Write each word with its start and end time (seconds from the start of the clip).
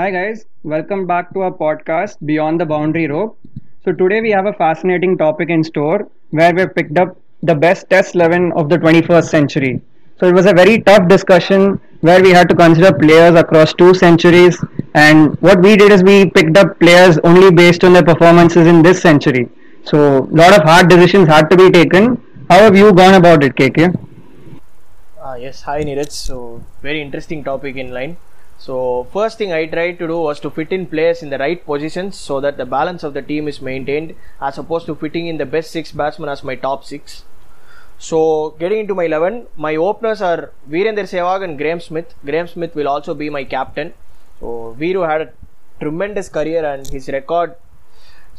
Hi, 0.00 0.10
guys. 0.10 0.46
Welcome 0.62 1.06
back 1.06 1.30
to 1.34 1.40
our 1.42 1.52
podcast, 1.52 2.16
Beyond 2.24 2.58
the 2.58 2.64
Boundary 2.64 3.06
Rope. 3.06 3.38
So, 3.84 3.92
today 3.92 4.22
we 4.22 4.30
have 4.30 4.46
a 4.46 4.52
fascinating 4.54 5.18
topic 5.18 5.50
in 5.50 5.62
store 5.62 6.08
where 6.30 6.54
we've 6.54 6.74
picked 6.74 6.96
up 6.96 7.18
the 7.42 7.54
best 7.54 7.90
test 7.90 8.14
11 8.14 8.52
of 8.52 8.70
the 8.70 8.78
21st 8.78 9.28
century. 9.28 9.82
So, 10.18 10.26
it 10.26 10.32
was 10.32 10.46
a 10.46 10.54
very 10.54 10.80
tough 10.80 11.06
discussion 11.06 11.78
where 12.00 12.22
we 12.22 12.30
had 12.30 12.48
to 12.48 12.54
consider 12.54 12.94
players 12.94 13.34
across 13.34 13.74
two 13.74 13.92
centuries. 13.92 14.56
And 14.94 15.38
what 15.42 15.60
we 15.60 15.76
did 15.76 15.92
is 15.92 16.02
we 16.02 16.30
picked 16.30 16.56
up 16.56 16.80
players 16.80 17.18
only 17.18 17.50
based 17.50 17.84
on 17.84 17.92
their 17.92 18.02
performances 18.02 18.66
in 18.66 18.80
this 18.80 19.02
century. 19.02 19.50
So, 19.84 20.20
a 20.20 20.34
lot 20.44 20.58
of 20.58 20.62
hard 20.62 20.88
decisions 20.88 21.28
had 21.28 21.50
to 21.50 21.58
be 21.58 21.70
taken. 21.70 22.16
How 22.48 22.60
have 22.60 22.74
you 22.74 22.94
gone 22.94 23.16
about 23.20 23.44
it, 23.44 23.54
KK? 23.54 23.94
Uh, 25.20 25.36
yes, 25.38 25.60
hi 25.60 25.82
Neeraj. 25.82 26.10
So, 26.10 26.64
very 26.80 27.02
interesting 27.02 27.44
topic 27.44 27.76
in 27.76 27.92
line. 27.92 28.16
So, 28.60 29.04
first 29.10 29.38
thing 29.38 29.54
I 29.54 29.64
tried 29.64 29.98
to 30.00 30.06
do 30.06 30.18
was 30.18 30.38
to 30.40 30.50
fit 30.50 30.70
in 30.70 30.86
players 30.86 31.22
in 31.22 31.30
the 31.30 31.38
right 31.38 31.64
positions 31.64 32.18
so 32.18 32.40
that 32.40 32.58
the 32.58 32.66
balance 32.66 33.02
of 33.02 33.14
the 33.14 33.22
team 33.22 33.48
is 33.48 33.62
maintained 33.62 34.14
as 34.38 34.58
opposed 34.58 34.84
to 34.86 34.94
fitting 34.94 35.28
in 35.28 35.38
the 35.38 35.46
best 35.46 35.70
six 35.70 35.92
batsmen 35.92 36.28
as 36.28 36.44
my 36.44 36.56
top 36.56 36.84
six. 36.84 37.24
So, 37.98 38.54
getting 38.58 38.80
into 38.80 38.94
my 38.94 39.04
11, 39.04 39.46
my 39.56 39.76
openers 39.76 40.20
are 40.20 40.52
Virender 40.68 41.06
Sehwag 41.12 41.42
and 41.42 41.56
Graeme 41.56 41.80
Smith. 41.80 42.14
Graeme 42.22 42.48
Smith 42.48 42.74
will 42.74 42.88
also 42.88 43.14
be 43.14 43.30
my 43.30 43.44
captain. 43.44 43.94
So, 44.40 44.76
Viru 44.78 45.08
had 45.08 45.22
a 45.22 45.32
tremendous 45.80 46.28
career 46.28 46.62
and 46.62 46.86
his 46.86 47.08
record 47.08 47.54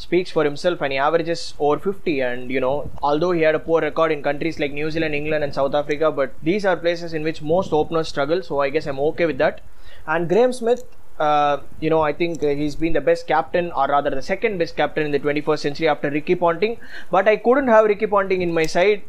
speaks 0.05 0.31
for 0.35 0.43
himself 0.49 0.81
and 0.85 0.93
he 0.93 0.99
averages 1.07 1.41
over 1.65 1.77
50 1.79 2.13
and 2.27 2.51
you 2.55 2.61
know 2.65 2.75
although 3.09 3.31
he 3.37 3.41
had 3.47 3.55
a 3.59 3.63
poor 3.67 3.81
record 3.87 4.11
in 4.15 4.23
countries 4.29 4.57
like 4.61 4.71
new 4.79 4.89
zealand 4.95 5.15
england 5.19 5.43
and 5.45 5.53
south 5.59 5.75
africa 5.81 6.09
but 6.19 6.33
these 6.49 6.65
are 6.69 6.77
places 6.85 7.13
in 7.17 7.23
which 7.27 7.41
most 7.41 7.71
openers 7.79 8.07
struggle. 8.07 8.41
So 8.41 8.59
i 8.61 8.69
guess 8.69 8.87
i'm 8.87 8.99
okay 9.11 9.25
with 9.31 9.37
that. 9.37 9.61
And 10.07 10.27
graeme 10.27 10.53
smith 10.53 10.83
uh, 11.19 11.57
you 11.79 11.89
know 11.93 12.01
i 12.01 12.13
think 12.13 12.43
uh, 12.43 12.47
he's 12.59 12.75
been 12.83 12.93
the 12.93 13.05
best 13.09 13.27
captain 13.27 13.71
or 13.71 13.87
rather 13.95 14.11
the 14.19 14.27
second 14.33 14.57
best 14.57 14.75
captain 14.75 15.05
in 15.05 15.11
the 15.11 15.19
21st 15.19 15.59
century 15.59 15.87
after 15.87 16.09
ricky 16.09 16.35
ponting. 16.35 16.77
But 17.11 17.27
i 17.27 17.35
couldn't 17.37 17.67
have 17.67 17.85
ricky 17.85 18.07
ponting 18.07 18.41
in 18.41 18.53
my 18.53 18.65
side 18.65 19.03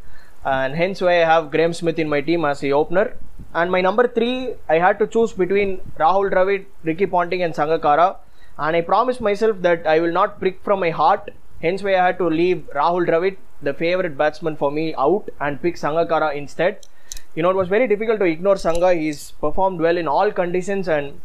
and 0.45 0.75
hence 0.75 1.01
why 1.01 1.15
i 1.23 1.27
have 1.33 1.51
graeme 1.55 1.73
smith 1.81 1.99
in 2.05 2.09
my 2.09 2.21
team 2.21 2.45
as 2.45 2.61
the 2.61 2.73
opener. 2.73 3.17
And 3.55 3.71
my 3.77 3.81
number 3.81 4.07
three 4.09 4.55
i 4.69 4.79
had 4.85 4.99
to 4.99 5.07
choose 5.07 5.33
between 5.45 5.81
rahul 6.05 6.31
dravid 6.35 6.67
ricky 6.91 7.07
ponting 7.07 7.43
and 7.47 7.55
sangakkara 7.61 8.09
and 8.59 8.77
I 8.77 8.81
promised 8.81 9.21
myself 9.21 9.61
that 9.63 9.87
I 9.87 10.01
will 10.01 10.13
not 10.13 10.39
prick 10.41 10.63
from 10.63 10.81
my 10.81 10.91
heart. 10.91 11.31
Hence, 11.61 11.83
why 11.83 11.95
I 11.97 12.07
had 12.07 12.19
to 12.19 12.29
leave 12.29 12.69
Rahul 12.75 13.07
Dravid, 13.07 13.37
the 13.63 13.73
favorite 13.73 14.17
batsman 14.19 14.57
for 14.57 14.71
me, 14.71 14.95
out 14.97 15.29
and 15.41 15.63
pick 15.63 15.77
Sangakkara 15.77 16.35
instead. 16.35 16.87
You 17.35 17.43
know, 17.43 17.51
it 17.51 17.57
was 17.57 17.69
very 17.69 17.87
difficult 17.87 18.19
to 18.21 18.27
ignore 18.27 18.57
Sanga. 18.57 18.93
He's 18.95 19.31
performed 19.33 19.81
well 19.81 19.97
in 19.97 20.09
all 20.09 20.33
conditions 20.33 20.89
and 20.89 21.21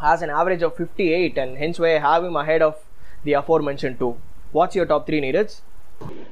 has 0.00 0.22
an 0.22 0.30
average 0.30 0.62
of 0.62 0.76
58, 0.76 1.38
and 1.38 1.58
hence 1.58 1.78
why 1.78 1.96
I 1.96 1.98
have 1.98 2.24
him 2.24 2.36
ahead 2.36 2.62
of 2.62 2.76
the 3.24 3.32
aforementioned 3.34 3.98
two. 3.98 4.16
What's 4.52 4.74
your 4.74 4.86
top 4.86 5.06
three, 5.06 5.20
Neeraj? 5.20 5.60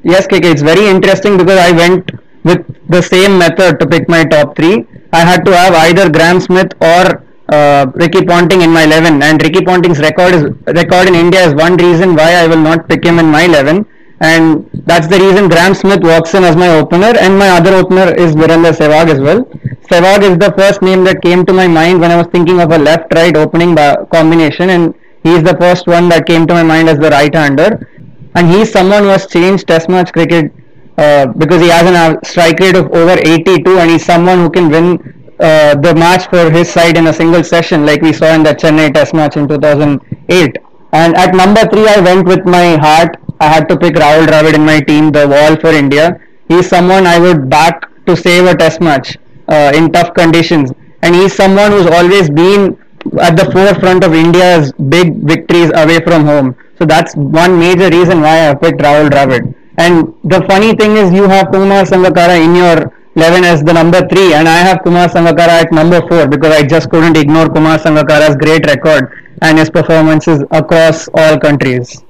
Yes, 0.03 0.27
KK, 0.27 0.45
it's 0.45 0.63
very 0.63 0.87
interesting 0.87 1.37
because 1.37 1.59
I 1.59 1.73
went 1.73 2.13
with 2.45 2.65
the 2.89 3.03
same 3.03 3.39
method 3.39 3.81
to 3.81 3.87
pick 3.87 4.09
my 4.09 4.25
top 4.25 4.57
three. 4.57 4.87
I 5.13 5.21
had 5.21 5.45
to 5.45 5.57
have 5.57 5.75
either 5.75 6.09
Graeme 6.11 6.41
Smith 6.41 6.73
or 6.81 7.26
uh, 7.49 7.87
Ricky 7.95 8.25
Ponting 8.25 8.63
in 8.63 8.71
my 8.71 8.85
11 8.85 9.23
and 9.23 9.43
Ricky 9.43 9.65
Ponting's 9.65 10.01
record 10.01 10.35
is 10.35 10.45
record 10.67 11.09
in 11.09 11.15
India 11.15 11.47
is 11.47 11.55
one 11.55 11.77
reason 11.77 12.15
why 12.15 12.35
I 12.35 12.47
will 12.47 12.63
not 12.71 12.89
pick 12.89 13.05
him 13.05 13.19
in 13.19 13.27
my 13.27 13.45
11 13.45 13.87
and 14.21 14.69
that's 14.87 15.07
the 15.09 15.19
reason 15.19 15.49
Graeme 15.49 15.75
Smith 15.75 16.03
walks 16.03 16.33
in 16.35 16.43
as 16.45 16.57
my 16.57 16.69
opener 16.69 17.13
and 17.19 17.39
my 17.39 17.51
other 17.51 17.75
opener 17.75 18.15
is 18.15 18.35
Virender 18.35 18.73
Sehwag 18.73 19.09
as 19.11 19.21
well. 19.21 19.45
Sehwag 19.91 20.23
is 20.23 20.39
the 20.39 20.53
first 20.57 20.81
name 20.81 21.05
that 21.05 21.21
came 21.21 21.45
to 21.45 21.53
my 21.53 21.69
mind 21.69 22.01
when 22.01 22.11
I 22.11 22.17
was 22.17 22.27
thinking 22.29 22.61
of 22.61 22.73
a 22.73 22.79
left-right 22.79 23.37
opening 23.37 23.77
combination. 24.11 24.71
And 24.71 24.95
he 25.23 25.35
is 25.35 25.43
the 25.43 25.57
first 25.59 25.87
one 25.87 26.09
that 26.09 26.27
came 26.27 26.47
to 26.47 26.55
my 26.55 26.63
mind 26.63 26.89
as 26.89 26.99
the 26.99 27.11
right-hander. 27.11 27.89
And 28.35 28.49
he 28.49 28.63
is 28.63 28.73
someone 28.73 29.03
who 29.03 29.11
has 29.11 29.27
changed 29.27 29.69
test 29.69 29.89
match 29.89 30.13
cricket 30.13 30.53
uh, 30.97 31.27
because 31.27 31.61
he 31.61 31.69
has 31.69 31.85
a 31.85 32.19
strike 32.27 32.59
rate 32.59 32.77
of 32.77 32.91
over 32.93 33.19
82 33.19 33.79
and 33.79 33.91
he's 33.91 34.05
someone 34.05 34.39
who 34.39 34.51
can 34.51 34.71
win 34.71 35.16
uh, 35.39 35.75
the 35.75 35.95
match 35.95 36.29
for 36.29 36.51
his 36.51 36.69
side 36.69 36.97
in 36.97 37.07
a 37.09 37.13
single 37.13 37.45
session, 37.45 37.85
like 37.85 38.01
we 38.03 38.13
saw 38.13 38.35
in 38.35 38.43
the 38.43 38.55
Chennai 38.55 38.93
Test 38.93 39.15
match 39.15 39.37
in 39.37 39.47
2008. 39.49 40.57
And 40.93 41.17
at 41.17 41.35
number 41.35 41.67
three, 41.67 41.87
I 41.87 42.01
went 42.01 42.27
with 42.27 42.45
my 42.47 42.77
heart. 42.77 43.17
I 43.41 43.49
had 43.49 43.69
to 43.69 43.77
pick 43.77 43.95
Rahul 43.95 44.27
Dravid 44.27 44.55
in 44.55 44.65
my 44.65 44.81
team, 44.81 45.13
the 45.13 45.29
wall 45.29 45.57
for 45.57 45.71
India. 45.71 46.19
He's 46.49 46.69
someone 46.69 47.07
I 47.07 47.19
would 47.19 47.51
back 47.51 47.91
to 48.07 48.17
save 48.17 48.47
a 48.47 48.57
Test 48.57 48.81
match 48.81 49.19
uh, 49.49 49.73
in 49.75 49.93
tough 49.93 50.15
conditions, 50.15 50.73
and 51.03 51.15
he's 51.15 51.35
someone 51.35 51.71
who's 51.73 51.87
always 51.87 52.31
been 52.31 52.79
at 53.21 53.37
the 53.37 53.51
forefront 53.53 54.05
of 54.05 54.15
India's 54.15 54.73
big 54.89 55.17
victories 55.17 55.71
away 55.75 56.01
from 56.01 56.25
home. 56.25 56.57
So 56.79 56.85
that's 56.85 57.15
one 57.15 57.59
major 57.59 57.91
reason 57.91 58.21
why 58.21 58.51
I 58.51 58.55
picked 58.55 58.81
Rahul 58.81 59.11
Dravid. 59.11 59.55
And 59.79 60.15
the 60.25 60.41
funny 60.47 60.75
thing 60.75 60.97
is, 60.97 61.13
you 61.13 61.29
have 61.29 61.51
Kumar 61.53 61.85
Sangakkara 61.85 62.43
in 62.43 62.55
your 62.55 62.93
11 63.17 63.45
as 63.45 63.63
the 63.65 63.73
number 63.73 64.07
3 64.07 64.35
and 64.35 64.47
I 64.47 64.59
have 64.59 64.83
Kumar 64.85 65.09
Sangakkara 65.09 65.63
at 65.63 65.73
number 65.73 66.07
4 66.07 66.27
because 66.29 66.55
I 66.55 66.63
just 66.63 66.91
couldn't 66.91 67.17
ignore 67.17 67.49
Kumar 67.49 67.79
Sangakkara's 67.79 68.37
great 68.37 68.67
record 68.67 69.11
and 69.41 69.59
his 69.59 69.71
performances 69.71 70.45
across 70.51 71.09
all 71.15 71.39
countries. 71.39 72.05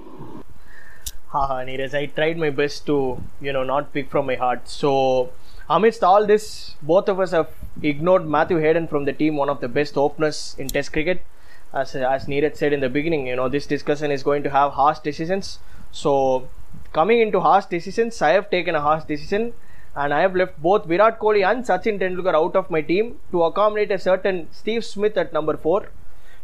Haha, 1.28 1.59
Neeraj, 1.65 1.94
I 1.94 2.06
tried 2.06 2.39
my 2.39 2.50
best 2.50 2.87
to, 2.87 3.22
you 3.41 3.53
know, 3.53 3.62
not 3.62 3.93
pick 3.93 4.11
from 4.11 4.27
my 4.27 4.34
heart. 4.34 4.69
So, 4.69 5.31
amidst 5.71 6.03
all 6.03 6.27
this, 6.27 6.75
both 6.83 7.09
of 7.09 7.21
us 7.21 7.31
have 7.31 7.50
ignored 7.83 8.27
Matthew 8.27 8.56
Hayden 8.56 8.88
from 8.88 9.05
the 9.05 9.12
team, 9.12 9.37
one 9.37 9.49
of 9.49 9.61
the 9.61 9.69
best 9.69 9.97
openers 9.97 10.56
in 10.59 10.67
Test 10.67 10.93
cricket. 10.93 11.23
As, 11.73 11.94
as 11.94 12.25
Neeraj 12.27 12.56
said 12.56 12.73
in 12.73 12.81
the 12.81 12.88
beginning, 12.88 13.28
you 13.28 13.37
know, 13.37 13.49
this 13.49 13.67
discussion 13.67 14.11
is 14.11 14.25
going 14.25 14.43
to 14.43 14.50
have 14.50 14.73
harsh 14.73 14.99
decisions. 14.99 15.61
So, 15.93 16.49
coming 16.93 17.21
into 17.21 17.38
harsh 17.38 17.67
decisions, 17.67 18.21
I 18.21 18.31
have 18.31 18.50
taken 18.50 18.75
a 18.75 18.81
harsh 18.81 19.05
decision 19.05 19.53
and 19.97 20.12
I 20.12 20.21
have 20.21 20.37
left 20.37 20.62
both 20.62 20.84
Virat 20.84 21.19
Kohli 21.19 21.43
and 21.51 21.65
Sachin 21.65 21.99
Tendulkar 21.99 22.34
out 22.34 22.55
of 22.55 22.71
my 22.71 22.83
team 22.83 23.17
to 23.31 23.45
accommodate 23.45 23.91
a 23.91 23.99
certain 23.99 24.47
Steve 24.53 24.84
Smith 24.84 25.17
at 25.17 25.33
number 25.33 25.57
4. 25.57 25.89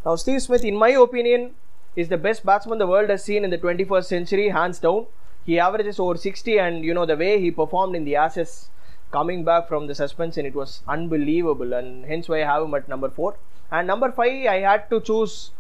Now, 0.07 0.17
Steve 0.17 0.41
Smith, 0.43 0.65
in 0.65 0.77
my 0.77 0.91
opinion, 0.91 1.55
is 1.95 2.09
the 2.09 2.17
best 2.17 2.47
batsman 2.47 2.79
the 2.79 2.87
world 2.87 3.11
has 3.11 3.23
seen 3.23 3.45
in 3.45 3.51
the 3.51 3.59
21st 3.59 4.05
century, 4.05 4.49
hands 4.49 4.79
down. 4.79 5.07
He 5.45 5.59
averages 5.61 6.01
over 6.01 6.17
60, 6.17 6.59
and 6.59 6.85
you 6.85 6.95
know 6.95 7.05
the 7.05 7.17
way 7.17 7.41
he 7.41 7.51
performed 7.51 7.95
in 7.95 8.05
the 8.05 8.17
Ashes 8.17 8.71
coming 9.11 9.45
back 9.45 9.69
from 9.69 9.87
the 9.87 9.95
suspension, 9.95 10.47
it 10.47 10.55
was 10.55 10.83
unbelievable, 10.89 11.75
and 11.75 12.07
hence 12.07 12.29
why 12.29 12.43
I 12.43 12.47
have 12.47 12.62
him 12.62 12.75
at 12.75 12.89
number 12.89 13.11
4. 13.11 13.37
And 13.71 13.87
number 13.87 14.11
5, 14.11 14.47
I 14.47 14.61
had 14.61 14.89
to 14.89 15.01
choose 15.01 15.51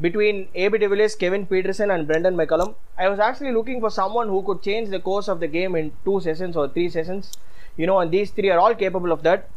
between 0.00 0.48
AB 0.54 0.78
de 0.78 0.88
Villiers, 0.88 1.14
Kevin 1.14 1.46
Pietersen, 1.46 1.94
and 1.94 2.06
Brendon 2.06 2.36
McCullum. 2.36 2.74
I 2.98 3.08
was 3.08 3.18
actually 3.18 3.52
looking 3.52 3.80
for 3.80 3.90
someone 3.90 4.28
who 4.28 4.42
could 4.42 4.62
change 4.62 4.90
the 4.90 5.00
course 5.00 5.28
of 5.28 5.40
the 5.40 5.46
game 5.46 5.74
in 5.74 5.92
two 6.04 6.20
sessions 6.20 6.56
or 6.56 6.68
three 6.68 6.88
sessions. 6.88 7.32
You 7.76 7.86
know, 7.86 7.98
and 8.00 8.10
these 8.10 8.30
three 8.30 8.50
are 8.50 8.58
all 8.58 8.74
capable 8.74 9.12
of 9.12 9.22
that. 9.22 9.48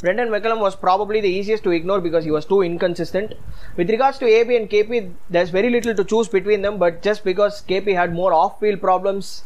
Brendon 0.00 0.28
McCullum 0.28 0.60
was 0.60 0.76
probably 0.76 1.20
the 1.20 1.28
easiest 1.28 1.62
to 1.64 1.70
ignore 1.70 2.00
because 2.00 2.24
he 2.24 2.30
was 2.30 2.46
too 2.46 2.62
inconsistent. 2.62 3.34
With 3.76 3.90
regards 3.90 4.18
to 4.18 4.26
AB 4.26 4.56
and 4.56 4.68
KP, 4.68 5.12
there's 5.28 5.50
very 5.50 5.70
little 5.70 5.94
to 5.94 6.04
choose 6.04 6.28
between 6.28 6.62
them, 6.62 6.78
but 6.78 7.02
just 7.02 7.24
because 7.24 7.62
KP 7.62 7.94
had 7.94 8.12
more 8.12 8.32
off 8.32 8.60
field 8.60 8.80
problems, 8.80 9.44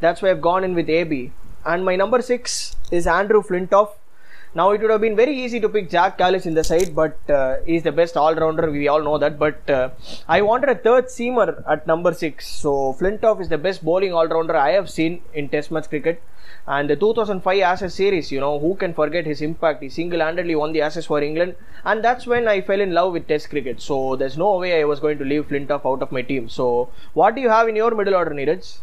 that's 0.00 0.22
why 0.22 0.30
I've 0.30 0.40
gone 0.40 0.64
in 0.64 0.74
with 0.74 0.88
AB. 0.88 1.32
And 1.64 1.84
my 1.84 1.96
number 1.96 2.22
six 2.22 2.76
is 2.90 3.06
Andrew 3.06 3.42
Flintoff. 3.42 3.90
Now 4.58 4.70
it 4.70 4.80
would 4.80 4.90
have 4.90 5.02
been 5.02 5.16
very 5.16 5.34
easy 5.44 5.58
to 5.60 5.68
pick 5.68 5.90
Jacques 5.90 6.16
Kallis 6.16 6.46
in 6.46 6.54
the 6.54 6.64
side, 6.64 6.94
but 6.94 7.18
uh, 7.28 7.56
he's 7.66 7.82
the 7.82 7.92
best 7.92 8.16
all-rounder. 8.16 8.70
We 8.70 8.88
all 8.88 9.02
know 9.02 9.18
that. 9.18 9.38
But 9.38 9.68
uh, 9.68 9.90
I 10.26 10.40
wanted 10.40 10.70
a 10.70 10.74
third 10.74 11.08
seamer 11.08 11.62
at 11.70 11.86
number 11.86 12.14
six. 12.14 12.48
So 12.48 12.94
Flintoff 12.98 13.42
is 13.42 13.50
the 13.50 13.58
best 13.58 13.84
bowling 13.84 14.14
all-rounder 14.14 14.56
I 14.56 14.70
have 14.70 14.88
seen 14.88 15.20
in 15.34 15.50
Test 15.50 15.70
match 15.70 15.90
cricket. 15.90 16.22
And 16.66 16.88
the 16.88 16.96
2005 16.96 17.60
Ashes 17.60 17.92
series, 17.92 18.32
you 18.32 18.40
know, 18.40 18.58
who 18.58 18.76
can 18.76 18.94
forget 18.94 19.26
his 19.26 19.42
impact? 19.42 19.82
He 19.82 19.90
single-handedly 19.90 20.54
won 20.54 20.72
the 20.72 20.80
Ashes 20.80 21.04
for 21.04 21.20
England, 21.22 21.54
and 21.84 22.02
that's 22.02 22.26
when 22.26 22.48
I 22.48 22.62
fell 22.62 22.80
in 22.80 22.94
love 22.94 23.12
with 23.12 23.28
Test 23.28 23.50
cricket. 23.50 23.82
So 23.82 24.16
there's 24.16 24.38
no 24.38 24.56
way 24.56 24.80
I 24.80 24.84
was 24.84 25.00
going 25.00 25.18
to 25.18 25.24
leave 25.24 25.48
Flintoff 25.48 25.84
out 25.84 26.00
of 26.00 26.10
my 26.10 26.22
team. 26.22 26.48
So 26.48 26.88
what 27.12 27.34
do 27.34 27.42
you 27.42 27.50
have 27.50 27.68
in 27.68 27.76
your 27.76 27.94
middle 27.94 28.14
order, 28.14 28.30
Neeraj? 28.30 28.78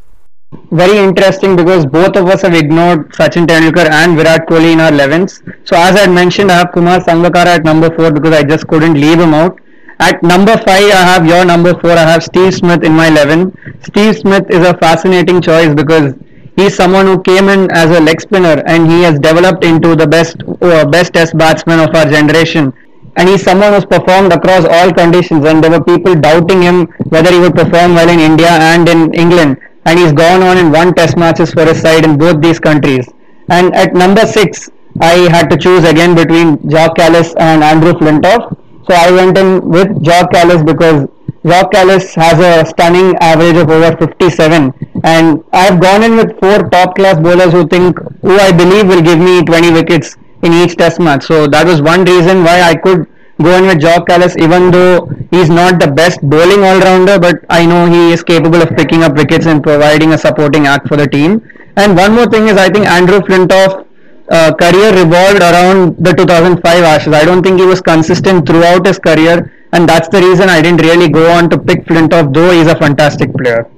Very 0.71 0.97
interesting 0.97 1.55
because 1.55 1.85
both 1.85 2.15
of 2.15 2.27
us 2.27 2.41
have 2.41 2.53
ignored 2.53 3.11
Sachin 3.13 3.45
Tendulkar 3.45 3.89
and 3.89 4.17
Virat 4.17 4.47
Kohli 4.47 4.73
in 4.73 4.79
our 4.79 4.91
11s. 4.91 5.41
So 5.67 5.75
as 5.75 5.95
I 5.95 6.01
had 6.01 6.11
mentioned, 6.11 6.51
I 6.51 6.57
have 6.59 6.71
Kumar 6.71 6.99
Sangakkara 6.99 7.57
at 7.57 7.63
number 7.63 7.95
4 7.95 8.11
because 8.11 8.33
I 8.33 8.43
just 8.43 8.67
couldn't 8.67 8.95
leave 8.95 9.19
him 9.19 9.33
out. 9.33 9.59
At 9.99 10.21
number 10.23 10.57
5, 10.57 10.67
I 10.67 11.03
have 11.11 11.25
your 11.25 11.45
number 11.45 11.79
4, 11.79 11.91
I 11.91 12.11
have 12.11 12.23
Steve 12.23 12.53
Smith 12.53 12.83
in 12.83 12.93
my 12.93 13.07
11. 13.07 13.57
Steve 13.83 14.17
Smith 14.17 14.45
is 14.49 14.67
a 14.67 14.75
fascinating 14.77 15.41
choice 15.41 15.73
because 15.73 16.15
he's 16.55 16.75
someone 16.75 17.05
who 17.05 17.21
came 17.21 17.49
in 17.49 17.69
as 17.71 17.91
a 17.95 17.99
leg 17.99 18.21
spinner 18.21 18.61
and 18.65 18.89
he 18.89 19.01
has 19.03 19.19
developed 19.19 19.63
into 19.63 19.95
the 19.95 20.07
best 20.07 20.37
uh, 20.61 20.85
best 20.85 21.13
test 21.13 21.37
batsman 21.37 21.79
of 21.79 21.95
our 21.95 22.05
generation 22.05 22.73
and 23.15 23.29
he's 23.29 23.43
someone 23.43 23.73
who's 23.73 23.85
performed 23.85 24.33
across 24.33 24.65
all 24.65 24.91
conditions 24.91 25.45
and 25.45 25.63
there 25.63 25.71
were 25.71 25.83
people 25.83 26.15
doubting 26.15 26.61
him 26.61 26.85
whether 27.09 27.31
he 27.31 27.39
would 27.39 27.55
perform 27.55 27.95
well 27.95 28.09
in 28.09 28.19
India 28.19 28.49
and 28.49 28.89
in 28.89 29.13
England 29.13 29.57
and 29.85 29.99
he's 29.99 30.13
gone 30.13 30.41
on 30.41 30.57
and 30.57 30.71
won 30.71 30.93
test 30.93 31.17
matches 31.17 31.51
for 31.51 31.65
his 31.65 31.81
side 31.81 32.05
in 32.05 32.17
both 32.17 32.41
these 32.41 32.59
countries. 32.59 33.07
And 33.49 33.75
at 33.75 33.93
number 33.93 34.25
six, 34.25 34.69
I 35.01 35.13
had 35.35 35.49
to 35.49 35.57
choose 35.57 35.83
again 35.83 36.15
between 36.15 36.69
Jacques 36.69 36.97
Kallis 36.97 37.33
and 37.37 37.63
Andrew 37.63 37.93
Flintoff. 37.93 38.57
So 38.87 38.93
I 38.93 39.11
went 39.11 39.37
in 39.37 39.67
with 39.69 40.03
Jacques 40.03 40.31
Kallis 40.31 40.65
because 40.65 41.07
Jacques 41.45 41.71
Kallis 41.71 42.13
has 42.15 42.39
a 42.39 42.69
stunning 42.69 43.15
average 43.17 43.57
of 43.57 43.69
over 43.69 43.95
57 43.97 44.73
and 45.03 45.43
I've 45.51 45.81
gone 45.81 46.03
in 46.03 46.15
with 46.15 46.39
four 46.39 46.69
top 46.69 46.95
class 46.95 47.19
bowlers 47.19 47.51
who 47.51 47.67
think 47.67 47.97
who 48.21 48.37
I 48.39 48.51
believe 48.51 48.87
will 48.87 49.01
give 49.01 49.19
me 49.19 49.43
20 49.43 49.71
wickets 49.71 50.15
in 50.43 50.53
each 50.53 50.75
test 50.77 50.99
match. 50.99 51.25
So 51.25 51.47
that 51.47 51.65
was 51.65 51.81
one 51.81 52.05
reason 52.05 52.43
why 52.43 52.61
I 52.61 52.75
could 52.75 53.07
go 53.41 53.57
in 53.57 53.65
with 53.65 53.81
Jacques 53.81 54.07
Kallis 54.07 54.35
even 54.41 54.71
though 54.71 55.07
he's 55.31 55.49
not 55.49 55.79
the 55.79 55.87
best 55.87 56.21
bowling 56.21 56.63
all-rounder 56.63 57.19
but 57.19 57.43
I 57.49 57.65
know 57.65 57.85
he 57.85 58.11
is 58.11 58.23
capable 58.23 58.61
of 58.61 58.69
picking 58.75 59.03
up 59.03 59.15
wickets 59.15 59.45
and 59.45 59.63
providing 59.63 60.13
a 60.13 60.17
supporting 60.17 60.67
act 60.67 60.87
for 60.87 60.97
the 60.97 61.07
team. 61.07 61.41
And 61.75 61.97
one 61.97 62.13
more 62.13 62.27
thing 62.27 62.47
is 62.47 62.57
I 62.57 62.69
think 62.69 62.85
Andrew 62.85 63.19
Flintoff 63.19 63.87
uh, 64.29 64.53
career 64.53 64.93
revolved 64.93 65.41
around 65.41 65.97
the 65.97 66.13
2005 66.13 66.83
Ashes. 66.83 67.13
I 67.13 67.25
don't 67.25 67.43
think 67.43 67.59
he 67.59 67.65
was 67.65 67.81
consistent 67.81 68.47
throughout 68.47 68.85
his 68.85 68.99
career 68.99 69.51
and 69.73 69.89
that's 69.89 70.07
the 70.07 70.21
reason 70.21 70.49
I 70.49 70.61
didn't 70.61 70.81
really 70.81 71.09
go 71.09 71.31
on 71.31 71.49
to 71.49 71.57
pick 71.57 71.85
Flintoff 71.85 72.33
though 72.33 72.51
he's 72.51 72.67
a 72.67 72.75
fantastic 72.75 73.33
player. 73.33 73.69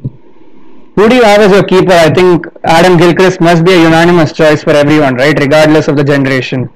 Who 0.96 1.10
do 1.10 1.16
you 1.16 1.24
have 1.24 1.42
as 1.42 1.51
your 1.51 1.63
keeper? 1.63 1.92
I 1.92 2.10
think 2.13 2.48
Adam 2.63 2.96
Gilchrist 2.98 3.42
must 3.42 3.66
be 3.66 3.74
a 3.74 3.81
unanimous 3.81 4.31
choice 4.31 4.63
for 4.63 4.69
everyone, 4.72 5.16
right? 5.16 5.38
Regardless 5.38 5.90
of 5.90 5.98
the 5.98 6.06
generation. 6.06 6.69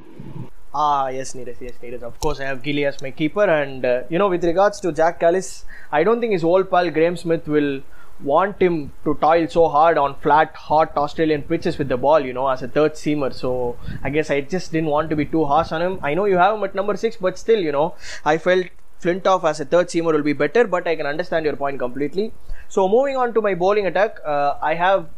Ah, 0.81 1.09
yes, 1.09 1.33
Neeraj, 1.33 1.59
yes, 1.59 1.73
Neeraj. 1.83 2.03
Of 2.03 2.19
course, 2.21 2.39
I 2.39 2.45
have 2.45 2.63
Gilly 2.63 2.85
as 2.85 3.01
my 3.01 3.11
keeper, 3.11 3.43
and 3.43 3.85
uh, 3.85 4.03
you 4.09 4.17
know, 4.17 4.29
with 4.29 4.45
regards 4.45 4.79
to 4.79 4.93
Jacques 4.93 5.19
Kallis, 5.19 5.65
I 5.91 6.05
don't 6.05 6.21
think 6.21 6.31
his 6.31 6.45
old 6.45 6.69
pal 6.69 6.89
Graeme 6.89 7.17
Smith 7.17 7.49
will 7.49 7.81
want 8.23 8.61
him 8.61 8.93
to 9.03 9.15
toil 9.15 9.47
so 9.49 9.67
hard 9.67 9.97
on 9.97 10.15
flat, 10.21 10.55
hot 10.55 10.95
Australian 10.95 11.41
pitches 11.41 11.77
with 11.77 11.89
the 11.89 11.97
ball, 11.97 12.21
you 12.21 12.31
know, 12.31 12.47
as 12.47 12.63
a 12.63 12.69
third 12.69 12.93
seamer. 12.93 13.33
So 13.33 13.77
I 14.03 14.09
guess 14.09 14.31
I 14.31 14.39
just 14.39 14.71
didn't 14.71 14.89
want 14.95 15.09
to 15.09 15.17
be 15.17 15.25
too 15.25 15.43
harsh 15.43 15.73
on 15.73 15.81
him. 15.81 15.99
I 16.01 16.13
know 16.13 16.25
you 16.33 16.37
have 16.37 16.55
him 16.55 16.63
at 16.63 16.73
number 16.73 16.95
six, 16.95 17.17
but 17.17 17.37
still, 17.37 17.59
you 17.59 17.73
know, 17.73 17.95
I 18.23 18.37
felt 18.37 18.67
Flintoff 19.01 19.43
as 19.49 19.59
a 19.59 19.65
third 19.65 19.87
seamer 19.87 20.13
will 20.13 20.27
be 20.31 20.33
better, 20.47 20.65
but 20.65 20.87
I 20.87 20.95
can 20.95 21.05
understand 21.05 21.43
your 21.45 21.57
point 21.57 21.79
completely. 21.79 22.31
So 22.69 22.87
moving 22.87 23.17
on 23.17 23.33
to 23.33 23.41
my 23.41 23.53
bowling 23.53 23.85
attack, 23.85 24.19
uh, 24.25 24.53
I 24.61 24.75
have 24.75 25.09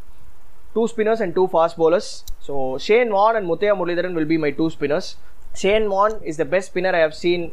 two 0.73 0.87
spinners 0.87 1.21
and 1.21 1.35
two 1.35 1.47
fast 1.49 1.77
bowlers. 1.77 2.23
So 2.39 2.77
Shane 2.79 3.11
Warne 3.11 3.35
and 3.35 3.47
Muttiah 3.47 3.75
Muralidharan 3.77 4.15
will 4.15 4.25
be 4.25 4.37
my 4.37 4.51
two 4.51 4.69
spinners. 4.71 5.17
Shane 5.53 5.89
Warne 5.89 6.21
is 6.23 6.37
the 6.37 6.45
best 6.45 6.67
spinner 6.67 6.95
I 6.95 6.99
have 6.99 7.13
seen 7.13 7.51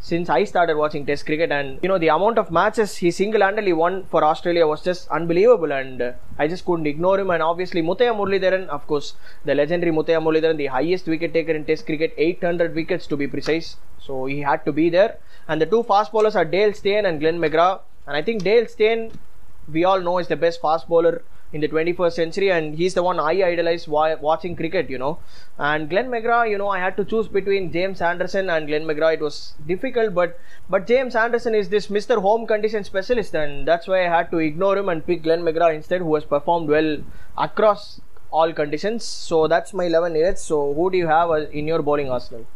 since 0.00 0.28
I 0.28 0.44
started 0.44 0.76
watching 0.76 1.04
Test 1.06 1.26
cricket, 1.26 1.50
and 1.50 1.78
you 1.82 1.88
know 1.88 1.98
the 1.98 2.08
amount 2.08 2.38
of 2.38 2.50
matches 2.50 2.96
he 2.96 3.10
single-handedly 3.10 3.72
won 3.72 4.04
for 4.04 4.22
Australia 4.22 4.66
was 4.66 4.82
just 4.82 5.08
unbelievable, 5.08 5.72
and 5.72 6.00
uh, 6.00 6.12
I 6.38 6.46
just 6.46 6.64
couldn't 6.64 6.86
ignore 6.86 7.18
him. 7.18 7.30
And 7.30 7.42
obviously 7.42 7.82
Muttiah 7.82 8.14
Muralidharan, 8.14 8.68
of 8.68 8.86
course, 8.86 9.14
the 9.44 9.54
legendary 9.54 9.92
Muttiah 9.92 10.22
Muralidharan, 10.22 10.56
the 10.56 10.66
highest 10.66 11.06
wicket 11.06 11.32
taker 11.32 11.52
in 11.52 11.64
Test 11.64 11.86
cricket, 11.86 12.14
800 12.16 12.74
wickets 12.74 13.06
to 13.08 13.16
be 13.16 13.26
precise. 13.26 13.76
So 13.98 14.26
he 14.26 14.40
had 14.40 14.64
to 14.66 14.72
be 14.72 14.88
there. 14.90 15.18
And 15.48 15.60
the 15.60 15.66
two 15.66 15.82
fast 15.82 16.12
bowlers 16.12 16.36
are 16.36 16.44
Dale 16.44 16.72
Steyn 16.72 17.06
and 17.06 17.18
Glenn 17.18 17.38
McGrath. 17.38 17.80
And 18.06 18.16
I 18.16 18.22
think 18.22 18.44
Dale 18.44 18.66
Steyn, 18.66 19.10
we 19.72 19.84
all 19.84 20.00
know, 20.00 20.18
is 20.18 20.28
the 20.28 20.36
best 20.36 20.60
fast 20.60 20.88
bowler 20.88 21.22
in 21.52 21.62
the 21.62 21.68
21st 21.68 22.12
century 22.12 22.50
and 22.50 22.76
he's 22.76 22.94
the 22.94 23.02
one 23.02 23.18
I 23.18 23.30
idolize 23.42 23.88
while 23.88 24.16
watching 24.18 24.54
cricket, 24.54 24.90
you 24.90 24.98
know. 24.98 25.18
And 25.58 25.88
Glenn 25.88 26.08
McGrath, 26.08 26.50
you 26.50 26.58
know, 26.58 26.68
I 26.68 26.78
had 26.78 26.96
to 26.98 27.04
choose 27.04 27.26
between 27.26 27.72
James 27.72 28.02
Anderson 28.02 28.50
and 28.50 28.66
Glenn 28.66 28.84
McGrath. 28.84 29.14
It 29.14 29.20
was 29.20 29.54
difficult, 29.66 30.14
but 30.14 30.38
but 30.68 30.86
James 30.86 31.14
Anderson 31.14 31.54
is 31.54 31.70
this 31.70 31.86
Mr. 31.86 32.20
Home 32.20 32.46
Condition 32.46 32.84
specialist, 32.84 33.34
and 33.34 33.66
that's 33.66 33.88
why 33.88 34.04
I 34.04 34.08
had 34.16 34.30
to 34.32 34.38
ignore 34.38 34.76
him 34.76 34.88
and 34.90 35.06
pick 35.06 35.22
Glenn 35.22 35.42
McGrath 35.42 35.74
instead, 35.74 36.02
who 36.02 36.14
has 36.14 36.24
performed 36.24 36.68
well 36.68 36.98
across 37.38 38.00
all 38.30 38.52
conditions. 38.52 39.04
So 39.04 39.46
that's 39.48 39.72
my 39.72 39.84
11 39.84 40.12
minutes. 40.12 40.42
So 40.42 40.74
who 40.74 40.90
do 40.90 40.98
you 40.98 41.06
have 41.06 41.30
uh, 41.30 41.48
in 41.50 41.66
your 41.66 41.80
bowling 41.82 42.10
arsenal? 42.10 42.46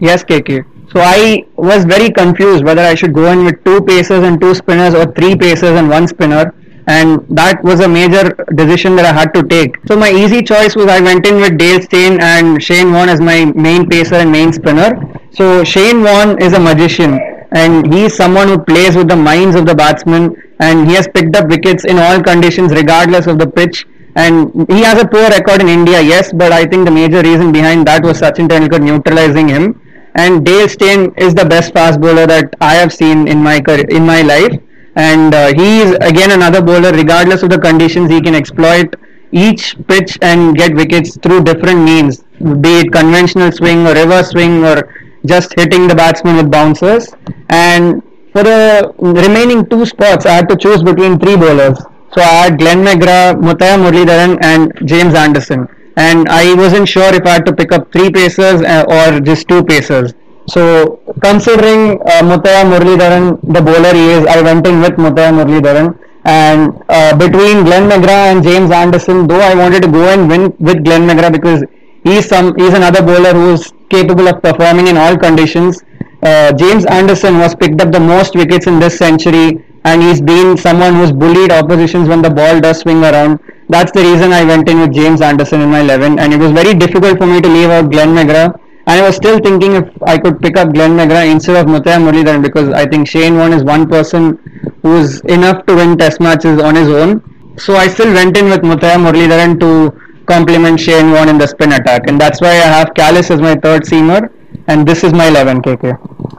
Yes, 0.00 0.24
KK. 0.24 0.64
So 0.90 1.00
I 1.00 1.46
was 1.56 1.84
very 1.84 2.10
confused 2.10 2.64
whether 2.64 2.82
I 2.82 2.94
should 2.94 3.14
go 3.14 3.30
in 3.32 3.44
with 3.44 3.62
two 3.64 3.80
pacers 3.82 4.24
and 4.24 4.40
two 4.40 4.54
spinners 4.54 4.94
or 4.94 5.06
three 5.12 5.36
pacers 5.36 5.78
and 5.78 5.88
one 5.88 6.06
spinner 6.06 6.54
and 6.86 7.24
that 7.30 7.62
was 7.62 7.80
a 7.80 7.88
major 7.88 8.30
decision 8.54 8.96
that 8.96 9.06
I 9.06 9.12
had 9.12 9.32
to 9.34 9.42
take. 9.44 9.76
So 9.86 9.96
my 9.96 10.10
easy 10.10 10.42
choice 10.42 10.74
was 10.74 10.86
I 10.86 11.00
went 11.00 11.26
in 11.26 11.36
with 11.36 11.56
Dale 11.56 11.80
Steyn 11.80 12.20
and 12.20 12.62
Shane 12.62 12.92
Warne 12.92 13.08
as 13.08 13.20
my 13.20 13.44
main 13.44 13.88
pacer 13.88 14.16
and 14.16 14.32
main 14.32 14.52
spinner. 14.52 14.90
So 15.30 15.64
Shane 15.64 16.02
Warne 16.02 16.42
is 16.42 16.52
a 16.52 16.60
magician 16.60 17.20
and 17.52 17.92
he 17.92 18.04
is 18.04 18.16
someone 18.16 18.48
who 18.48 18.58
plays 18.58 18.96
with 18.96 19.08
the 19.08 19.16
minds 19.16 19.54
of 19.54 19.66
the 19.66 19.74
batsmen 19.74 20.34
and 20.58 20.88
he 20.88 20.94
has 20.94 21.06
picked 21.08 21.36
up 21.36 21.48
wickets 21.48 21.84
in 21.84 21.98
all 21.98 22.22
conditions 22.22 22.72
regardless 22.72 23.26
of 23.26 23.38
the 23.38 23.46
pitch 23.46 23.86
and 24.16 24.50
he 24.70 24.82
has 24.82 25.00
a 25.00 25.06
poor 25.06 25.28
record 25.30 25.60
in 25.60 25.68
India 25.68 26.00
yes 26.00 26.32
but 26.32 26.52
I 26.52 26.64
think 26.64 26.84
the 26.84 26.90
major 26.90 27.22
reason 27.22 27.52
behind 27.52 27.86
that 27.86 28.02
was 28.02 28.20
Sachin 28.20 28.48
Tendulkar 28.48 28.82
neutralizing 28.82 29.48
him 29.48 29.80
and 30.14 30.44
Dale 30.44 30.68
Steyn 30.68 31.14
is 31.16 31.34
the 31.34 31.44
best 31.44 31.72
fast 31.72 32.00
bowler 32.00 32.26
that 32.26 32.54
I 32.60 32.74
have 32.74 32.92
seen 32.92 33.28
in 33.28 33.42
my 33.42 33.60
career, 33.60 33.86
in 33.88 34.04
my 34.04 34.22
life. 34.22 34.60
And 34.94 35.34
uh, 35.34 35.54
he 35.54 35.80
is 35.80 35.92
again 36.00 36.32
another 36.32 36.60
bowler 36.60 36.92
regardless 36.92 37.42
of 37.42 37.48
the 37.48 37.58
conditions 37.58 38.10
he 38.10 38.20
can 38.20 38.34
exploit 38.34 38.94
each 39.30 39.74
pitch 39.88 40.18
and 40.20 40.54
get 40.54 40.74
wickets 40.74 41.16
through 41.16 41.42
different 41.44 41.80
means 41.80 42.24
be 42.60 42.80
it 42.80 42.92
conventional 42.92 43.50
swing 43.50 43.86
or 43.86 43.94
reverse 43.94 44.30
swing 44.30 44.62
or 44.62 44.94
just 45.24 45.54
hitting 45.56 45.88
the 45.88 45.94
batsman 45.94 46.36
with 46.36 46.50
bouncers. 46.50 47.08
And 47.48 48.02
for 48.32 48.42
the 48.42 48.92
remaining 48.98 49.64
two 49.66 49.86
spots 49.86 50.26
I 50.26 50.32
had 50.32 50.48
to 50.50 50.56
choose 50.56 50.82
between 50.82 51.18
three 51.18 51.36
bowlers. 51.36 51.78
So 52.12 52.20
I 52.20 52.44
had 52.44 52.58
Glenn 52.58 52.84
McGrath, 52.84 53.40
Muttiah 53.40 53.78
Muralidharan 53.78 54.38
and 54.42 54.86
James 54.86 55.14
Anderson 55.14 55.66
and 55.96 56.28
I 56.28 56.54
wasn't 56.54 56.88
sure 56.88 57.14
if 57.14 57.26
I 57.26 57.30
had 57.30 57.46
to 57.46 57.52
pick 57.52 57.72
up 57.72 57.92
three 57.92 58.10
pacers 58.10 58.62
uh, 58.62 58.84
or 58.88 59.20
just 59.20 59.48
two 59.48 59.64
pacers 59.64 60.14
so 60.48 61.00
considering 61.22 62.00
uh, 62.02 62.22
Muttiah 62.22 62.64
Muralidharan, 62.66 63.40
the 63.42 63.60
bowler 63.60 63.94
he 63.94 64.10
is, 64.10 64.26
I 64.26 64.42
went 64.42 64.66
in 64.66 64.80
with 64.80 64.92
Muttiah 64.92 65.32
Muralidharan. 65.32 65.98
And 66.24 66.82
uh, 66.88 67.16
between 67.16 67.64
Glenn 67.64 67.88
McGrath 67.88 68.32
and 68.32 68.42
James 68.42 68.70
Anderson, 68.70 69.26
though 69.26 69.40
I 69.40 69.54
wanted 69.54 69.82
to 69.82 69.88
go 69.88 70.08
and 70.08 70.28
win 70.28 70.54
with 70.58 70.84
Glenn 70.84 71.08
McGrath 71.08 71.32
because 71.32 71.64
he's 72.04 72.28
some 72.28 72.54
he's 72.56 72.74
another 72.74 73.02
bowler 73.02 73.32
who 73.32 73.52
is 73.54 73.72
capable 73.88 74.28
of 74.28 74.40
performing 74.42 74.86
in 74.86 74.96
all 74.96 75.16
conditions. 75.16 75.82
Uh, 76.22 76.52
James 76.52 76.86
Anderson 76.86 77.38
was 77.38 77.54
picked 77.56 77.80
up 77.80 77.90
the 77.90 77.98
most 77.98 78.36
wickets 78.36 78.68
in 78.68 78.78
this 78.78 78.96
century, 78.96 79.64
and 79.84 80.02
he's 80.02 80.20
been 80.20 80.56
someone 80.56 80.94
who's 80.94 81.10
bullied 81.10 81.50
oppositions 81.50 82.08
when 82.08 82.22
the 82.22 82.30
ball 82.30 82.60
does 82.60 82.80
swing 82.80 83.02
around. 83.02 83.40
That's 83.74 83.92
the 83.92 84.02
reason 84.08 84.32
I 84.32 84.44
went 84.44 84.68
in 84.68 84.80
with 84.80 84.92
James 84.92 85.20
Anderson 85.20 85.62
in 85.62 85.70
my 85.70 85.80
11, 85.80 86.18
and 86.18 86.32
it 86.32 86.38
was 86.38 86.52
very 86.52 86.74
difficult 86.74 87.18
for 87.18 87.26
me 87.26 87.40
to 87.40 87.48
leave 87.48 87.70
out 87.70 87.90
Glenn 87.90 88.14
McGrath 88.18 88.60
and 88.86 89.00
I 89.00 89.06
was 89.06 89.14
still 89.14 89.38
thinking 89.38 89.74
if 89.74 90.02
I 90.02 90.18
could 90.18 90.40
pick 90.42 90.56
up 90.56 90.72
Glenn 90.74 90.96
McGrath 90.96 91.30
instead 91.30 91.56
of 91.56 91.66
Muttiah 91.66 92.00
Muralidharan 92.04 92.42
because 92.42 92.68
I 92.70 92.84
think 92.84 93.06
Shane 93.06 93.36
Warne 93.36 93.52
is 93.52 93.62
one 93.62 93.88
person 93.88 94.38
who's 94.82 95.20
enough 95.20 95.64
to 95.66 95.76
win 95.76 95.96
test 95.96 96.20
matches 96.20 96.60
on 96.60 96.74
his 96.74 96.88
own. 96.88 97.22
So 97.58 97.76
I 97.76 97.86
still 97.86 98.12
went 98.12 98.36
in 98.36 98.46
with 98.46 98.62
Muttiah 98.62 98.98
Muralidharan 99.04 99.60
to 99.60 100.24
complement 100.26 100.80
Shane 100.80 101.12
Warne 101.12 101.28
in 101.28 101.38
the 101.38 101.46
spin 101.46 101.72
attack. 101.72 102.08
And 102.08 102.20
that's 102.20 102.40
why 102.40 102.48
I 102.48 102.70
have 102.76 102.88
Kallis 102.94 103.30
as 103.30 103.40
my 103.40 103.54
third 103.54 103.82
seamer. 103.82 104.32
And 104.66 104.86
this 104.86 105.04
is 105.04 105.12
my 105.12 105.28
11 105.28 105.62
KK. 105.62 106.32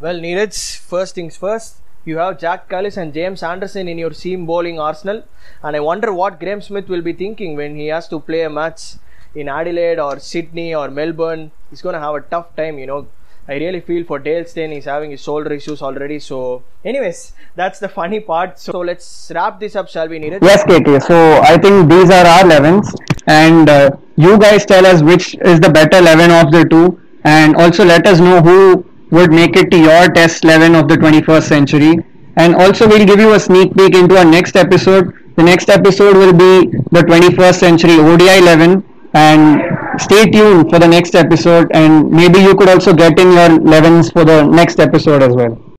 Well, 0.00 0.18
Neeraj, 0.18 0.78
first 0.78 1.14
things 1.14 1.36
first. 1.36 1.81
You 2.04 2.18
have 2.18 2.40
Jacques 2.40 2.68
Kallis 2.68 2.96
and 2.96 3.14
James 3.14 3.42
Anderson 3.42 3.86
in 3.86 3.96
your 3.96 4.12
seam 4.12 4.44
bowling 4.44 4.80
arsenal. 4.80 5.22
And 5.62 5.76
I 5.76 5.80
wonder 5.80 6.12
what 6.12 6.40
Graeme 6.40 6.60
Smith 6.60 6.88
will 6.88 7.02
be 7.02 7.12
thinking 7.12 7.56
when 7.56 7.76
he 7.76 7.86
has 7.88 8.08
to 8.08 8.18
play 8.18 8.42
a 8.42 8.50
match 8.50 8.94
in 9.34 9.48
Adelaide 9.48 9.98
or 9.98 10.18
Sydney 10.18 10.74
or 10.74 10.90
Melbourne, 10.90 11.50
he's 11.70 11.80
going 11.80 11.94
to 11.94 12.00
have 12.00 12.14
a 12.14 12.20
tough 12.20 12.54
time, 12.56 12.78
you 12.78 12.86
know. 12.86 13.06
I 13.48 13.54
really 13.54 13.80
feel 13.80 14.04
for 14.04 14.20
Dale 14.20 14.44
Steyn, 14.44 14.70
he's 14.70 14.84
having 14.84 15.10
his 15.10 15.20
shoulder 15.20 15.52
issues 15.52 15.82
already. 15.82 16.20
So, 16.20 16.62
anyways, 16.84 17.32
that's 17.56 17.80
the 17.80 17.88
funny 17.88 18.20
part. 18.20 18.58
So, 18.58 18.78
let's 18.80 19.32
wrap 19.34 19.58
this 19.58 19.74
up, 19.74 19.88
shall 19.88 20.08
we, 20.08 20.20
Neeraj? 20.20 20.42
Yes, 20.42 20.62
KK. 20.62 21.02
So, 21.02 21.40
I 21.42 21.58
think 21.58 21.90
these 21.90 22.08
are 22.10 22.24
our 22.24 22.42
11s, 22.44 22.94
and 23.26 23.68
uh, 23.68 23.90
you 24.16 24.38
guys 24.38 24.64
tell 24.64 24.86
us 24.86 25.02
which 25.02 25.34
is 25.36 25.58
the 25.58 25.70
better 25.70 25.98
11 25.98 26.30
of 26.30 26.52
the 26.52 26.64
two, 26.68 27.00
and 27.24 27.56
also 27.56 27.84
let 27.84 28.06
us 28.06 28.20
know 28.20 28.40
who 28.40 28.86
would 29.12 29.30
make 29.30 29.56
it 29.56 29.70
to 29.70 29.78
your 29.78 30.08
test 30.10 30.44
11 30.44 30.74
of 30.74 30.88
the 30.88 30.96
21st 30.96 31.42
century. 31.42 31.94
And 32.36 32.54
also, 32.54 32.88
we'll 32.88 33.06
give 33.06 33.20
you 33.20 33.34
a 33.34 33.40
sneak 33.40 33.74
peek 33.76 33.94
into 33.94 34.16
our 34.16 34.24
next 34.24 34.56
episode. 34.56 35.12
The 35.36 35.42
next 35.42 35.68
episode 35.68 36.16
will 36.16 36.32
be 36.32 36.70
the 36.90 37.02
21st 37.02 37.54
century 37.54 37.98
ODI 37.98 38.38
11 38.38 38.82
and 39.14 39.62
stay 40.00 40.30
tuned 40.30 40.70
for 40.70 40.78
the 40.78 40.88
next 40.88 41.14
episode 41.14 41.70
and 41.74 42.10
maybe 42.10 42.38
you 42.38 42.54
could 42.54 42.68
also 42.68 42.94
get 42.94 43.18
in 43.18 43.32
your 43.32 43.50
11s 43.60 44.12
for 44.12 44.24
the 44.24 44.42
next 44.46 44.80
episode 44.80 45.22
as 45.22 45.34
well 45.34 45.71